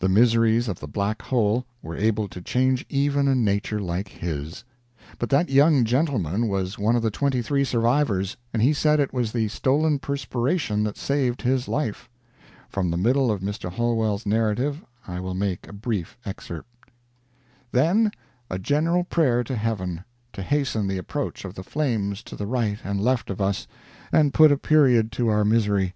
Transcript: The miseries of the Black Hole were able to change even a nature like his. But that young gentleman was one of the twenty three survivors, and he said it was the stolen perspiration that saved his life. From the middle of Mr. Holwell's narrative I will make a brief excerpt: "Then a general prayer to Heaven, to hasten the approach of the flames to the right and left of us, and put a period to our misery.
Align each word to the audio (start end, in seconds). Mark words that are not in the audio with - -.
The 0.00 0.08
miseries 0.10 0.68
of 0.68 0.80
the 0.80 0.86
Black 0.86 1.22
Hole 1.22 1.64
were 1.80 1.96
able 1.96 2.28
to 2.28 2.42
change 2.42 2.84
even 2.90 3.26
a 3.26 3.34
nature 3.34 3.80
like 3.80 4.08
his. 4.08 4.64
But 5.18 5.30
that 5.30 5.48
young 5.48 5.86
gentleman 5.86 6.46
was 6.48 6.78
one 6.78 6.94
of 6.94 7.00
the 7.00 7.10
twenty 7.10 7.40
three 7.40 7.64
survivors, 7.64 8.36
and 8.52 8.60
he 8.60 8.74
said 8.74 9.00
it 9.00 9.14
was 9.14 9.32
the 9.32 9.48
stolen 9.48 9.98
perspiration 9.98 10.84
that 10.84 10.98
saved 10.98 11.40
his 11.40 11.68
life. 11.68 12.10
From 12.68 12.90
the 12.90 12.98
middle 12.98 13.30
of 13.30 13.40
Mr. 13.40 13.72
Holwell's 13.72 14.26
narrative 14.26 14.84
I 15.08 15.20
will 15.20 15.34
make 15.34 15.66
a 15.66 15.72
brief 15.72 16.18
excerpt: 16.26 16.68
"Then 17.70 18.10
a 18.50 18.58
general 18.58 19.04
prayer 19.04 19.42
to 19.44 19.56
Heaven, 19.56 20.04
to 20.34 20.42
hasten 20.42 20.86
the 20.86 20.98
approach 20.98 21.46
of 21.46 21.54
the 21.54 21.64
flames 21.64 22.22
to 22.24 22.36
the 22.36 22.46
right 22.46 22.78
and 22.84 23.00
left 23.00 23.30
of 23.30 23.40
us, 23.40 23.66
and 24.12 24.34
put 24.34 24.52
a 24.52 24.58
period 24.58 25.10
to 25.12 25.28
our 25.28 25.46
misery. 25.46 25.94